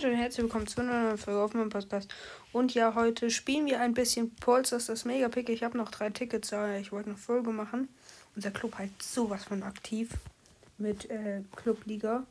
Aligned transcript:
Leute, 0.00 0.14
herzlich 0.14 0.44
willkommen 0.44 0.68
zu 0.68 0.80
einer 0.80 1.02
neuen 1.02 1.18
Folge 1.18 1.40
auf 1.40 1.54
meinem 1.54 1.70
Podcast. 1.70 2.14
Und 2.52 2.72
ja, 2.72 2.94
heute 2.94 3.30
spielen 3.30 3.66
wir 3.66 3.80
ein 3.80 3.94
bisschen 3.94 4.32
Polsters, 4.36 4.86
das 4.86 5.04
Mega-Pick. 5.04 5.48
Ich 5.48 5.64
habe 5.64 5.76
noch 5.76 5.90
drei 5.90 6.08
Tickets, 6.10 6.52
aber 6.52 6.76
ich 6.76 6.92
wollte 6.92 7.08
eine 7.08 7.18
Folge 7.18 7.50
machen. 7.50 7.88
Unser 8.36 8.52
Club 8.52 8.78
halt 8.78 9.02
sowas 9.02 9.42
von 9.42 9.64
aktiv 9.64 10.10
mit 10.76 11.10
äh, 11.10 11.42
Clubliga. 11.56 12.24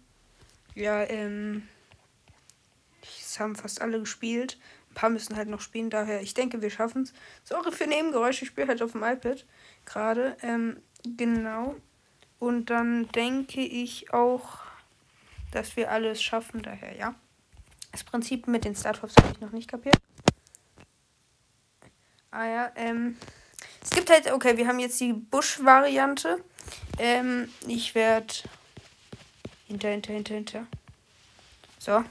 Ja, 0.75 1.03
ähm, 1.03 1.67
es 3.01 3.37
haben 3.37 3.57
fast 3.57 3.81
alle 3.81 3.99
gespielt. 3.99 4.57
Ein 4.91 4.93
paar 4.93 5.09
müssen 5.09 5.35
halt 5.35 5.49
noch 5.49 5.59
spielen, 5.59 5.89
daher, 5.89 6.21
ich 6.21 6.33
denke, 6.33 6.61
wir 6.61 6.69
schaffen 6.69 7.01
es. 7.01 7.13
Sorry 7.43 7.73
für 7.73 7.85
Nebengeräusche, 7.87 8.45
ich 8.45 8.51
spiele 8.51 8.67
halt 8.67 8.81
auf 8.81 8.93
dem 8.93 9.03
iPad 9.03 9.45
gerade. 9.83 10.37
Ähm, 10.41 10.77
genau. 11.17 11.75
Und 12.39 12.69
dann 12.69 13.09
denke 13.09 13.59
ich 13.59 14.13
auch 14.13 14.59
dass 15.51 15.75
wir 15.75 15.91
alles 15.91 16.21
schaffen. 16.21 16.61
Daher, 16.61 16.95
ja. 16.95 17.15
Das 17.97 18.03
Prinzip 18.03 18.47
mit 18.47 18.63
den 18.63 18.75
Starthops 18.75 19.15
habe 19.17 19.31
ich 19.31 19.41
noch 19.41 19.49
nicht 19.49 19.67
kapiert. 19.67 19.97
Ah 22.29 22.45
ja, 22.45 22.71
ähm. 22.75 23.17
Es 23.81 23.89
gibt 23.89 24.11
halt, 24.11 24.31
okay, 24.31 24.55
wir 24.55 24.67
haben 24.67 24.77
jetzt 24.77 24.99
die 24.99 25.13
Busch-Variante. 25.13 26.43
Ähm, 26.99 27.51
ich 27.65 27.95
werde. 27.95 28.31
Hinter, 29.65 29.89
hinter, 29.89 30.13
hinter, 30.13 30.35
hinter. 30.35 30.67
So. 31.79 32.03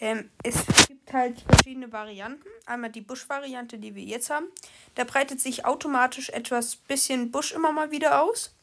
Ähm, 0.00 0.30
es 0.42 0.64
gibt 0.86 1.12
halt 1.12 1.38
verschiedene 1.42 1.92
Varianten. 1.92 2.48
Einmal 2.64 2.90
die 2.90 3.02
Busch-Variante, 3.02 3.76
die 3.76 3.94
wir 3.94 4.04
jetzt 4.04 4.30
haben. 4.30 4.46
Da 4.94 5.04
breitet 5.04 5.38
sich 5.38 5.66
automatisch 5.66 6.30
etwas 6.30 6.76
bisschen 6.76 7.30
Busch 7.30 7.52
immer 7.52 7.72
mal 7.72 7.90
wieder 7.90 8.22
aus. 8.22 8.54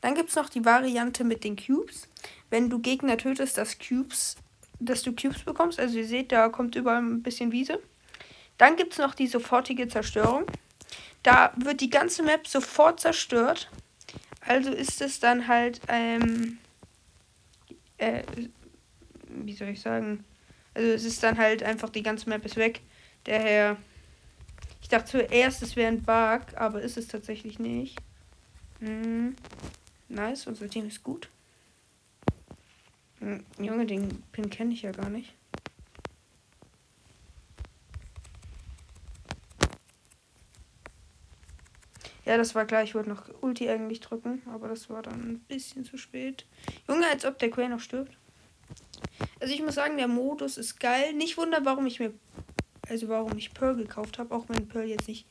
Dann 0.00 0.14
gibt 0.14 0.30
es 0.30 0.36
noch 0.36 0.48
die 0.48 0.64
Variante 0.64 1.24
mit 1.24 1.44
den 1.44 1.56
Cubes 1.56 2.08
wenn 2.50 2.70
du 2.70 2.78
Gegner 2.78 3.16
tötest, 3.16 3.58
dass 3.58 3.78
Cubes, 3.78 4.36
dass 4.80 5.02
du 5.02 5.14
Cubes 5.14 5.42
bekommst. 5.42 5.78
Also 5.78 5.98
ihr 5.98 6.06
seht, 6.06 6.32
da 6.32 6.48
kommt 6.48 6.74
überall 6.74 7.02
ein 7.02 7.22
bisschen 7.22 7.52
Wiese. 7.52 7.80
Dann 8.56 8.76
gibt 8.76 8.92
es 8.92 8.98
noch 8.98 9.14
die 9.14 9.26
sofortige 9.26 9.88
Zerstörung. 9.88 10.44
Da 11.22 11.52
wird 11.56 11.80
die 11.80 11.90
ganze 11.90 12.22
Map 12.22 12.46
sofort 12.46 13.00
zerstört. 13.00 13.70
Also 14.40 14.70
ist 14.70 15.00
es 15.00 15.20
dann 15.20 15.46
halt, 15.46 15.80
ähm, 15.88 16.58
äh, 17.98 18.22
wie 19.28 19.52
soll 19.52 19.68
ich 19.68 19.80
sagen? 19.80 20.24
Also 20.74 20.88
es 20.90 21.04
ist 21.04 21.22
dann 21.22 21.38
halt 21.38 21.62
einfach, 21.62 21.90
die 21.90 22.02
ganze 22.02 22.28
Map 22.28 22.44
ist 22.44 22.56
weg. 22.56 22.80
Daher, 23.24 23.76
ich 24.80 24.88
dachte 24.88 25.10
zuerst, 25.10 25.62
es 25.62 25.76
wäre 25.76 25.88
ein 25.88 26.02
Bug, 26.02 26.56
aber 26.56 26.80
ist 26.80 26.96
es 26.96 27.08
tatsächlich 27.08 27.58
nicht. 27.58 27.98
Hm. 28.80 29.34
Nice, 30.08 30.46
unser 30.46 30.70
Team 30.70 30.86
ist 30.86 31.02
gut. 31.02 31.28
Hm, 33.20 33.44
Junge, 33.58 33.86
den 33.86 34.22
Pin 34.32 34.50
kenne 34.50 34.74
ich 34.74 34.82
ja 34.82 34.92
gar 34.92 35.08
nicht. 35.08 35.34
Ja, 42.28 42.36
das 42.36 42.54
war 42.54 42.66
klar. 42.66 42.82
Ich 42.82 42.94
wollte 42.94 43.08
noch 43.08 43.22
Ulti 43.40 43.70
eigentlich 43.70 44.00
drücken, 44.00 44.42
aber 44.52 44.68
das 44.68 44.90
war 44.90 45.02
dann 45.02 45.14
ein 45.14 45.38
bisschen 45.48 45.86
zu 45.86 45.96
spät. 45.96 46.44
Junge, 46.86 47.06
als 47.06 47.24
ob 47.24 47.38
der 47.38 47.50
Quay 47.50 47.68
noch 47.68 47.80
stirbt. 47.80 48.18
Also 49.40 49.54
ich 49.54 49.62
muss 49.62 49.76
sagen, 49.76 49.96
der 49.96 50.08
Modus 50.08 50.58
ist 50.58 50.78
geil. 50.78 51.14
Nicht 51.14 51.38
wunder, 51.38 51.64
warum 51.64 51.86
ich 51.86 52.00
mir, 52.00 52.12
also 52.86 53.08
warum 53.08 53.38
ich 53.38 53.54
Pearl 53.54 53.76
gekauft 53.76 54.18
habe, 54.18 54.34
auch 54.34 54.44
wenn 54.48 54.68
Pearl 54.68 54.86
jetzt 54.86 55.08
nicht 55.08 55.26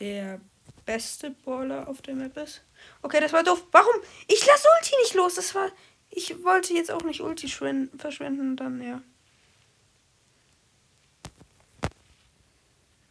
der 0.00 0.38
beste 0.84 1.30
Baller 1.30 1.88
auf 1.88 2.02
der 2.02 2.14
Map 2.14 2.36
ist. 2.36 2.62
Okay, 3.00 3.20
das 3.20 3.32
war 3.32 3.42
doof. 3.42 3.66
Warum? 3.72 3.94
Ich 4.26 4.44
lasse 4.46 4.68
Ulti 4.78 4.96
nicht 5.00 5.14
los. 5.14 5.36
Das 5.36 5.54
war 5.54 5.70
ich 6.10 6.42
wollte 6.44 6.74
jetzt 6.74 6.90
auch 6.90 7.02
nicht 7.02 7.20
Ulti 7.20 7.48
verschwenden, 7.48 8.56
dann 8.56 8.82
ja. 8.82 9.02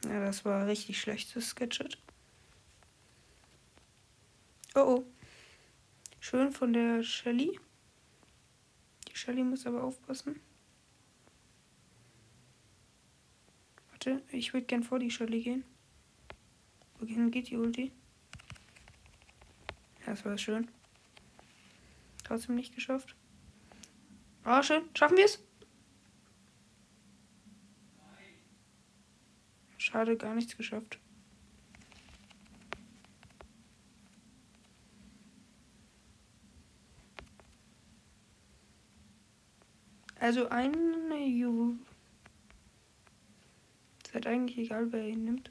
Ja, 0.06 0.26
das 0.26 0.46
war 0.46 0.68
richtig 0.68 1.00
schlechtes 1.00 1.50
Sketchet. 1.50 1.98
Oh 4.76 4.80
oh. 4.80 5.06
Schön 6.20 6.52
von 6.52 6.74
der 6.74 7.04
Shelly. 7.04 7.60
Die 9.08 9.16
Shelly 9.16 9.44
muss 9.44 9.66
aber 9.66 9.84
aufpassen. 9.84 10.40
Warte, 13.92 14.22
ich 14.32 14.54
würde 14.54 14.66
gern 14.66 14.84
vor 14.84 15.00
die 15.00 15.12
Shelly 15.12 15.42
gehen. 15.42 15.64
Wohin 17.00 17.32
geht 17.32 17.50
die 17.50 17.58
Ulti? 17.58 17.92
Ja, 20.02 20.08
das 20.08 20.24
war 20.26 20.38
schön. 20.38 20.70
Trotzdem 22.28 22.56
nicht 22.56 22.76
geschafft. 22.76 23.16
Ah, 24.44 24.60
oh, 24.60 24.64
schön. 24.64 24.84
Schaffen 24.94 25.16
wir 25.16 25.24
es? 25.24 25.42
Schade, 29.78 30.18
gar 30.18 30.36
nichts 30.36 30.58
geschafft. 30.58 31.00
Also 40.20 40.50
eine 40.50 41.26
Ju. 41.26 41.78
Ist 44.04 44.14
halt 44.14 44.28
eigentlich 44.28 44.58
egal, 44.58 44.92
wer 44.92 45.08
ihn 45.08 45.24
nimmt. 45.24 45.50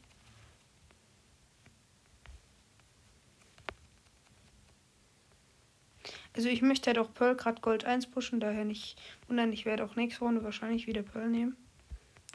Also 6.37 6.51
ich 6.51 6.61
möchte 6.61 6.89
halt 6.89 6.99
auch 6.99 7.15
Pearl 7.15 7.35
gerade 7.35 7.63
Gold 7.63 7.87
1 7.87 8.09
pushen, 8.09 8.41
daher 8.41 8.67
nicht 8.67 9.01
wundern, 9.27 9.55
ich 9.55 9.65
werde 9.65 9.83
auch 9.83 9.97
nächste 9.97 10.23
Runde 10.23 10.45
wahrscheinlich 10.45 10.87
wieder 10.87 11.03
Pearl 11.03 11.31
nehmen. 11.31 11.57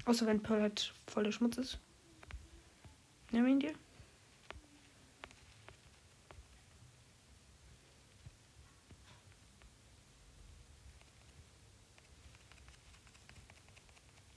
Außer 0.06 0.25
wenn 0.25 0.41
Pearl 0.41 0.62
halt 0.62 0.95
voller 1.06 1.31
Schmutz 1.31 1.57
ist. 1.57 1.79
Nimm 3.29 3.45
ihn 3.45 3.59
dir. 3.59 3.73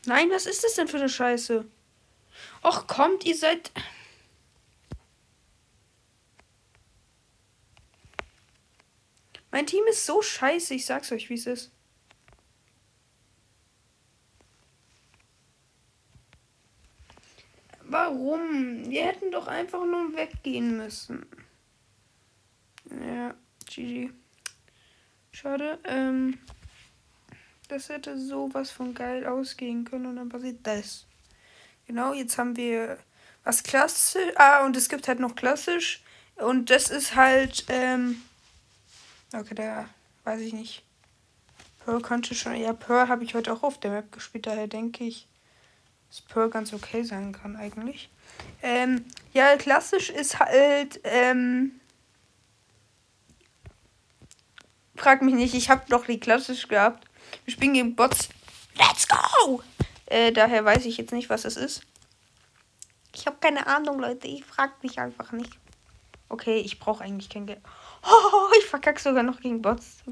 Nein, 0.05 0.29
was 0.31 0.45
ist 0.45 0.63
das 0.63 0.75
denn 0.75 0.89
für 0.89 0.99
eine 0.99 1.09
Scheiße? 1.09 1.65
Och, 2.63 2.87
kommt, 2.87 3.25
ihr 3.25 3.35
seid. 3.35 3.73
Mein 9.55 9.69
Team 9.69 9.85
ist 9.89 10.05
so 10.05 10.21
scheiße, 10.21 10.75
ich 10.75 10.85
sag's 10.85 11.13
euch, 11.13 11.31
wie 11.31 11.35
es 11.35 11.47
ist. 11.47 11.71
Warum? 17.85 18.91
Wir 18.91 19.05
hätten 19.05 19.31
doch 19.31 19.47
einfach 19.47 19.87
nur 19.87 20.13
weggehen 20.17 20.77
müssen. 20.77 21.25
Ja, 22.91 23.37
GG. 23.67 24.11
Schade. 25.31 25.79
Ähm, 25.85 26.41
das 27.69 27.91
hätte 27.91 28.19
sowas 28.19 28.73
von 28.73 28.93
geil 28.93 29.25
ausgehen 29.25 29.85
können 29.85 30.07
und 30.07 30.17
dann 30.17 30.31
passiert 30.31 30.67
das. 30.67 31.07
Genau, 31.87 32.13
jetzt 32.13 32.39
haben 32.39 32.57
wir 32.57 32.99
was 33.45 33.63
klassisch. 33.63 34.33
Ah, 34.35 34.65
und 34.67 34.77
es 34.77 34.89
gibt 34.89 35.07
halt 35.07 35.21
noch 35.21 35.37
klassisch. 35.37 36.03
Und 36.35 36.71
das 36.71 36.91
ist 36.91 37.15
halt, 37.15 37.67
ähm, 37.69 38.21
Okay, 39.35 39.55
der 39.55 39.89
weiß 40.23 40.41
ich 40.41 40.53
nicht. 40.53 40.85
Pearl 41.85 42.01
könnte 42.01 42.35
schon. 42.35 42.55
Ja, 42.55 42.73
Pearl 42.73 43.09
habe 43.09 43.25
ich 43.25 43.35
heute 43.35 43.53
auch 43.53 43.63
auf 43.63 43.79
der 43.79 43.91
Map 43.91 44.13
gespielt, 44.13 44.47
daher 44.47 44.69
denke 44.69 45.05
ich, 45.05 45.27
dass 46.09 46.21
Pearl 46.21 46.51
ganz 46.51 46.73
okay 46.73 47.03
sein 47.03 47.33
kann 47.33 47.57
eigentlich. 47.57 48.11
Ähm, 48.63 49.05
ja, 49.33 49.57
klassisch 49.57 50.11
ist 50.11 50.39
halt, 50.39 51.01
ähm, 51.05 51.73
frag 54.95 55.23
mich 55.23 55.35
nicht, 55.35 55.55
ich 55.55 55.69
habe 55.69 55.83
doch 55.89 56.07
die 56.07 56.21
klassisch 56.21 56.69
gehabt. 56.69 57.09
Wir 57.45 57.53
spielen 57.53 57.75
gegen 57.75 57.97
Bots. 57.97 58.29
Let's 58.77 59.09
go! 59.09 59.63
Äh, 60.07 60.33
daher 60.33 60.65
weiß 60.65 60.85
ich 60.87 60.97
jetzt 60.97 61.13
nicht, 61.13 61.29
was 61.29 61.45
es 61.45 61.57
ist. 61.57 61.83
Ich 63.15 63.27
habe 63.27 63.37
keine 63.41 63.67
Ahnung, 63.67 63.99
Leute. 63.99 64.27
Ich 64.27 64.45
frag 64.45 64.83
mich 64.83 64.99
einfach 64.99 65.33
nicht. 65.33 65.59
Okay, 66.29 66.59
ich 66.59 66.79
brauche 66.79 67.05
eigentlich 67.05 67.29
kein 67.29 67.47
Geld. 67.47 67.61
Oh, 68.07 68.51
ich 68.59 68.67
verkacke 68.67 69.01
sogar 69.01 69.23
noch 69.23 69.41
gegen 69.41 69.63
Bots. 69.63 70.03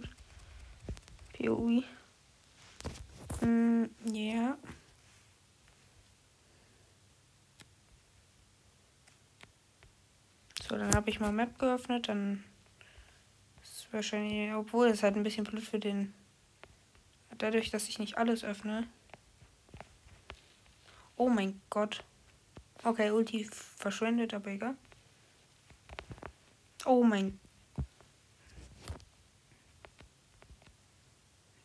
POI. 1.36 1.84
Mm. 3.40 3.84
Yeah. 4.12 4.56
So, 10.68 10.76
dann 10.76 10.94
habe 10.94 11.10
ich 11.10 11.20
mal 11.20 11.32
Map 11.32 11.58
geöffnet. 11.58 12.08
Dann 12.08 12.44
ist 13.62 13.92
wahrscheinlich, 13.92 14.54
obwohl 14.54 14.88
es 14.88 15.02
halt 15.02 15.16
ein 15.16 15.22
bisschen 15.22 15.44
blöd 15.44 15.64
für 15.64 15.78
den. 15.78 16.14
Dadurch, 17.36 17.70
dass 17.70 17.88
ich 17.88 17.98
nicht 17.98 18.16
alles 18.16 18.44
öffne. 18.44 18.86
Oh 21.16 21.28
mein 21.28 21.60
Gott. 21.68 22.04
Okay, 22.84 23.10
Ulti 23.10 23.44
verschwendet, 23.44 24.34
aber 24.34 24.50
egal. 24.50 24.76
Oh 26.84 27.04
mein 27.04 27.38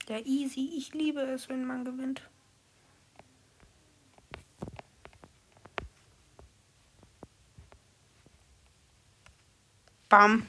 Ja, 0.09 0.19
easy. 0.19 0.71
Ich 0.75 0.93
liebe 0.93 1.21
es, 1.21 1.49
wenn 1.49 1.65
man 1.65 1.83
gewinnt. 1.83 2.21
Bam. 10.09 10.47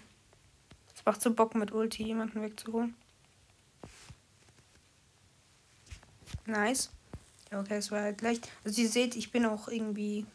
Es 0.94 1.04
macht 1.04 1.20
so 1.20 1.32
Bock 1.32 1.56
mit 1.56 1.72
Ulti, 1.72 2.04
jemanden 2.04 2.40
wegzuholen. 2.42 2.94
Nice. 6.46 6.90
Ja, 7.50 7.60
okay, 7.60 7.76
es 7.76 7.90
war 7.90 8.02
halt 8.02 8.22
leicht. 8.22 8.48
Also 8.64 8.80
ihr 8.80 8.88
seht, 8.88 9.16
ich 9.16 9.32
bin 9.32 9.44
auch 9.44 9.68
irgendwie 9.68 10.26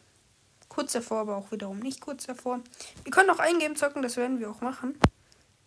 kurz 0.68 0.92
davor, 0.92 1.20
aber 1.20 1.36
auch 1.36 1.50
wiederum 1.52 1.78
nicht 1.78 2.00
kurz 2.00 2.26
davor. 2.26 2.60
Wir 3.02 3.12
können 3.12 3.30
auch 3.30 3.38
ein 3.38 3.58
Game 3.58 3.76
zocken, 3.76 4.02
das 4.02 4.16
werden 4.16 4.40
wir 4.40 4.50
auch 4.50 4.60
machen. 4.60 4.98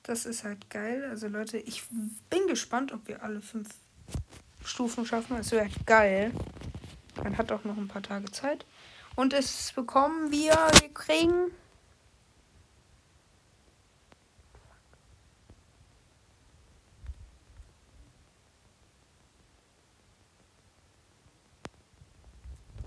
Das 0.08 0.26
ist 0.26 0.46
halt 0.46 0.70
geil. 0.70 1.06
Also 1.10 1.28
Leute, 1.28 1.58
ich 1.58 1.84
bin 2.30 2.48
gespannt, 2.48 2.94
ob 2.94 3.10
wir 3.10 3.24
alle 3.24 3.42
fünf 3.42 3.68
Stufen 4.64 5.06
schaffen. 5.06 5.36
Das 5.36 5.52
wäre 5.52 5.70
geil. 5.86 6.32
Man 7.22 7.38
hat 7.38 7.52
auch 7.52 7.66
noch 7.66 7.76
ein 7.76 7.90
paar 7.90 8.02
Tage 8.02 8.32
Zeit. 8.32 8.66
Und 9.18 9.34
es 9.34 9.74
bekommen 9.74 10.32
wir, 10.32 10.54
wir 10.80 10.94
kriegen 10.94 11.52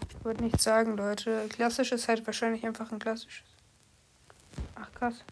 Ich 0.09 0.25
würde 0.25 0.45
nicht 0.45 0.61
sagen, 0.61 0.97
Leute. 0.97 1.49
Klassisch 1.49 1.93
ist 1.93 2.09
halt 2.09 2.27
wahrscheinlich 2.27 2.65
einfach 2.67 2.93
ein 2.93 2.99
klassisches. 2.99 3.47
Ach, 4.75 4.93
krass. 4.93 5.25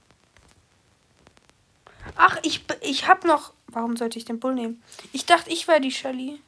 Ach, 2.20 2.36
ich, 2.42 2.64
ich 2.80 3.06
hab 3.06 3.24
noch. 3.24 3.54
Warum 3.68 3.96
sollte 3.96 4.18
ich 4.18 4.24
den 4.24 4.40
Bull 4.40 4.52
nehmen? 4.52 4.82
Ich 5.12 5.24
dachte, 5.24 5.50
ich 5.50 5.68
wäre 5.68 5.80
die 5.80 5.92
Shelly. 5.92 6.40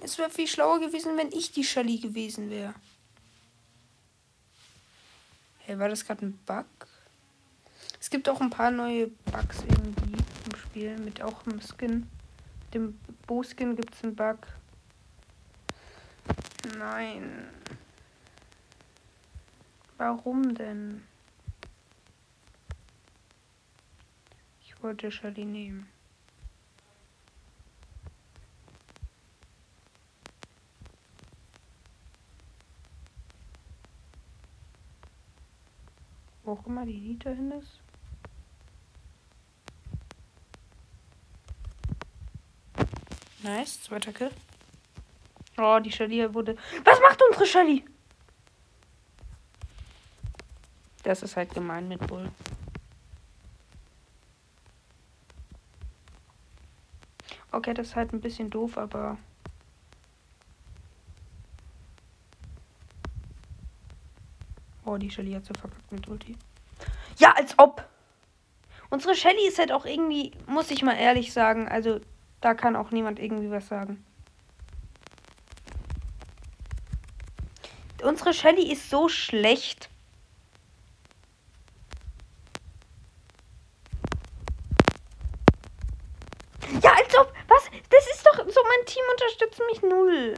Es 0.00 0.16
wäre 0.16 0.30
viel 0.30 0.46
schlauer 0.46 0.78
gewesen, 0.78 1.16
wenn 1.16 1.32
ich 1.32 1.50
die 1.50 1.64
Shelly 1.64 1.98
gewesen 1.98 2.50
wäre. 2.50 2.72
Hey, 5.58 5.76
war 5.76 5.88
das 5.88 6.04
gerade 6.04 6.26
ein 6.26 6.38
Bug? 6.46 6.66
Es 7.98 8.10
gibt 8.10 8.28
auch 8.28 8.40
ein 8.40 8.50
paar 8.50 8.70
neue 8.70 9.08
Bugs 9.08 9.58
irgendwie 9.68 10.12
im 10.12 10.56
Spiel. 10.56 10.96
Mit 10.98 11.20
auch 11.20 11.44
im 11.46 11.60
Skin. 11.60 12.08
Dem 12.72 12.96
Bo-Skin 13.26 13.74
gibt 13.74 13.92
es 13.92 14.04
einen 14.04 14.14
Bug. 14.14 14.38
Nein. 16.78 17.48
Warum 19.98 20.54
denn? 20.54 21.02
Wollte 24.82 25.10
Shelly 25.10 25.44
nehmen. 25.44 25.88
Wo 36.42 36.52
auch 36.52 36.66
immer 36.66 36.84
die 36.84 37.00
Nita 37.00 37.30
hin 37.30 37.52
ist. 37.52 37.80
Nice, 43.42 43.82
zweiter 43.82 44.12
Kill. 44.12 44.30
Oh, 45.58 45.78
die 45.80 45.92
Shelly 45.92 46.32
wurde. 46.32 46.56
Was 46.84 47.00
macht 47.00 47.20
unsere 47.22 47.46
Shelly? 47.46 47.84
Das 51.02 51.22
ist 51.22 51.36
halt 51.36 51.52
gemein 51.52 51.88
mit 51.88 52.04
Bull. 52.06 52.30
Okay, 57.62 57.74
das 57.74 57.90
ist 57.90 57.94
halt 57.94 58.12
ein 58.12 58.20
bisschen 58.20 58.50
doof, 58.50 58.76
aber. 58.76 59.16
Oh, 64.84 64.96
die 64.96 65.08
Shelly 65.08 65.30
hat 65.30 65.44
so 65.44 65.54
verkackt 65.54 65.92
mit 65.92 66.08
Ulti. 66.08 66.36
Ja, 67.18 67.30
als 67.36 67.56
ob. 67.60 67.88
Unsere 68.90 69.14
Shelly 69.14 69.46
ist 69.46 69.60
halt 69.60 69.70
auch 69.70 69.86
irgendwie, 69.86 70.32
muss 70.48 70.72
ich 70.72 70.82
mal 70.82 70.96
ehrlich 70.96 71.32
sagen, 71.32 71.68
also 71.68 72.00
da 72.40 72.54
kann 72.54 72.74
auch 72.74 72.90
niemand 72.90 73.20
irgendwie 73.20 73.52
was 73.52 73.68
sagen. 73.68 74.04
Unsere 78.02 78.34
Shelly 78.34 78.72
ist 78.72 78.90
so 78.90 79.08
schlecht. 79.08 79.88
Ja, 86.82 86.92
als 86.94 87.16
ob. 87.16 87.32
Was? 87.48 87.61
Das 87.90 88.06
ist 88.06 88.26
doch 88.26 88.38
so, 88.38 88.60
mein 88.62 88.86
Team 88.86 89.02
unterstützt 89.12 89.60
mich 89.70 89.82
null. 89.82 90.34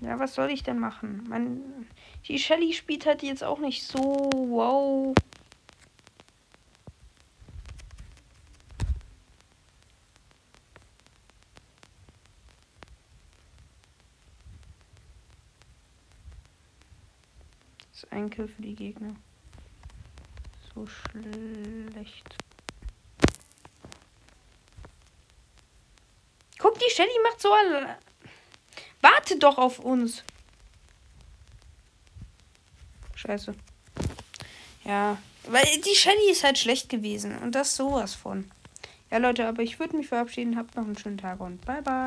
Ja, 0.00 0.18
was 0.18 0.34
soll 0.34 0.50
ich 0.50 0.62
denn 0.62 0.78
machen? 0.78 1.24
Mein, 1.28 1.88
die 2.28 2.38
Shelly 2.38 2.72
spielt 2.74 3.06
halt 3.06 3.22
jetzt 3.22 3.42
auch 3.42 3.58
nicht 3.58 3.84
so 3.84 4.30
wow. 4.32 5.14
Das 17.94 18.02
ist 18.02 18.12
ein 18.12 18.28
Kill 18.28 18.48
für 18.48 18.62
die 18.62 18.74
Gegner. 18.74 19.14
So 20.74 20.84
schlecht. 20.84 22.34
Guck, 26.58 26.76
die 26.80 26.90
Shelly 26.90 27.10
macht 27.22 27.40
so 27.40 27.50
Warte 29.00 29.38
doch 29.38 29.58
auf 29.58 29.78
uns. 29.78 30.24
Scheiße. 33.14 33.54
Ja, 34.84 35.18
weil 35.44 35.64
die 35.64 35.94
Shelly 35.94 36.30
ist 36.32 36.42
halt 36.42 36.58
schlecht 36.58 36.88
gewesen. 36.88 37.38
Und 37.38 37.54
das 37.54 37.76
sowas 37.76 38.14
von. 38.14 38.50
Ja, 39.12 39.18
Leute, 39.18 39.46
aber 39.46 39.62
ich 39.62 39.78
würde 39.78 39.96
mich 39.96 40.08
verabschieden. 40.08 40.56
Habt 40.56 40.74
noch 40.74 40.84
einen 40.84 40.98
schönen 40.98 41.18
Tag 41.18 41.38
und 41.38 41.64
bye 41.64 41.82
bye. 41.82 41.94